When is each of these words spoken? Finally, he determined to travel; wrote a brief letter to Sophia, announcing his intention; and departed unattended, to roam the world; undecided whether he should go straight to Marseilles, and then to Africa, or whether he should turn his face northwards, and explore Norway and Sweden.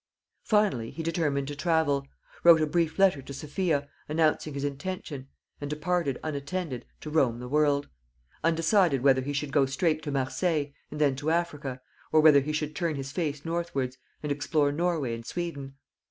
Finally, 0.45 0.89
he 0.89 1.03
determined 1.03 1.47
to 1.47 1.55
travel; 1.55 2.07
wrote 2.43 2.59
a 2.59 2.65
brief 2.65 2.97
letter 2.97 3.21
to 3.21 3.33
Sophia, 3.35 3.87
announcing 4.09 4.55
his 4.55 4.63
intention; 4.63 5.27
and 5.61 5.69
departed 5.69 6.19
unattended, 6.23 6.85
to 6.99 7.11
roam 7.11 7.37
the 7.39 7.47
world; 7.47 7.87
undecided 8.43 9.03
whether 9.03 9.21
he 9.21 9.31
should 9.31 9.51
go 9.51 9.67
straight 9.67 10.01
to 10.01 10.09
Marseilles, 10.09 10.73
and 10.89 10.99
then 10.99 11.15
to 11.17 11.29
Africa, 11.29 11.79
or 12.11 12.19
whether 12.19 12.39
he 12.39 12.51
should 12.51 12.75
turn 12.75 12.95
his 12.95 13.11
face 13.11 13.45
northwards, 13.45 13.99
and 14.23 14.31
explore 14.31 14.71
Norway 14.71 15.13
and 15.13 15.23
Sweden. 15.23 15.75